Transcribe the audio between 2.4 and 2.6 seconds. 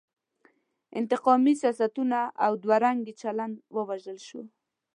او